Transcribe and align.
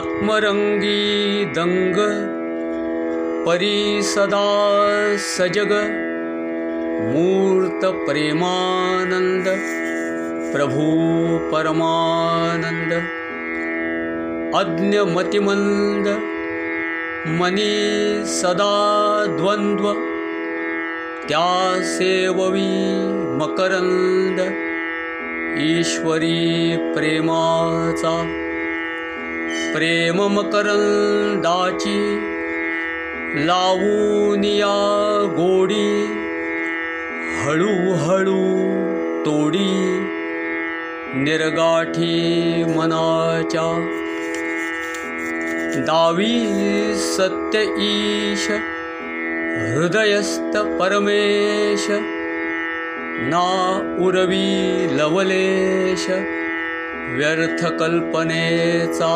आत्मरङ्गी 0.00 1.00
दङ्ग 1.56 1.96
परिसदा 3.46 4.44
सजग 5.24 5.72
मूर्तप्रेमानन्द 7.12 8.16
प्रभु 10.52 10.86
परमानन्द 11.52 12.92
अज्ञमतिमन्द 14.60 16.08
मनी 17.40 17.72
सदा 18.38 18.74
द्वन्द्व 19.38 19.86
त्यासेववी 21.30 22.68
मकरन्द 23.40 24.38
ईश्वरी 25.70 26.38
प्रेमाचा 26.94 28.14
प्रेम 29.74 30.20
मकरंदाची 30.32 31.98
लावूनिया 33.46 34.74
गोडी 35.36 35.88
हळूहळू 37.42 38.40
तोडी 39.26 39.68
निर्गाठी 41.24 42.64
मनाच्या 42.76 43.68
दावी 45.86 46.34
सत्य 46.98 47.62
ईश 47.82 48.48
हृदयस्थ 49.72 50.56
परमेश 50.78 51.86
ना 53.32 53.46
उरवी 54.04 54.46
लवलेश 54.98 56.06
व्यर्थकल्पनेचा 57.16 59.14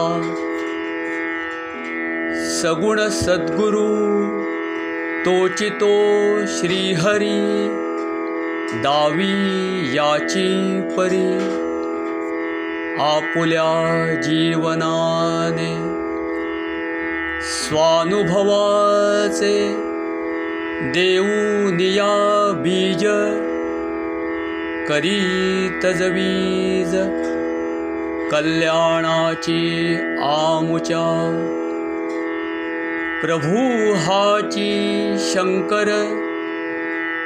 सगुण 2.54 3.00
सद्गुरु 3.18 3.84
तोचितो 5.24 5.90
श्रीहरी 6.54 7.38
दावी 8.84 9.36
याची 9.96 10.48
परी 10.96 11.28
आपुल्या 13.02 13.68
जीवनाने 14.22 15.72
स्वानुभवाचे 17.52 19.56
देऊनिया 20.94 22.12
बीज 22.64 23.04
करी 24.88 25.20
तजवीज 25.84 26.94
कल्याणाची 28.30 29.96
आमुचा। 30.22 31.30
प्रभू 33.22 33.94
हाची 33.94 35.16
शंकर 35.20 35.88